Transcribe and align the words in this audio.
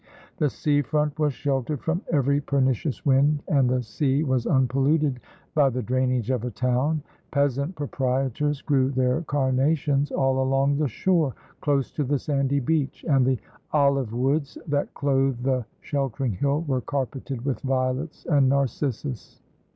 The 0.37 0.49
sea 0.49 0.81
front 0.81 1.19
was 1.19 1.31
sheltered 1.31 1.79
from 1.83 2.01
every 2.11 2.41
pernicious 2.41 3.05
wind, 3.05 3.43
and 3.47 3.69
the 3.69 3.83
sea 3.83 4.23
was 4.23 4.47
unpolluted 4.47 5.19
by 5.53 5.69
the 5.69 5.83
drainage 5.83 6.31
of 6.31 6.43
a 6.43 6.49
town. 6.49 7.03
Peasant 7.29 7.75
proprietors 7.75 8.63
grew 8.63 8.89
their 8.89 9.21
carnations 9.21 10.11
all 10.11 10.41
along 10.41 10.77
the 10.79 10.87
shore, 10.87 11.35
close 11.61 11.91
to 11.91 12.03
the 12.03 12.17
sandy 12.17 12.59
beach, 12.59 13.05
and 13.07 13.23
the 13.27 13.37
olive 13.73 14.11
woods 14.11 14.57
that 14.67 14.91
clothed 14.95 15.43
the 15.43 15.65
sheltering 15.81 16.31
hill 16.31 16.61
were 16.61 16.81
carpeted 16.81 17.45
with 17.45 17.59
violets 17.59 18.25
and 18.25 18.49
narcissus. 18.49 19.39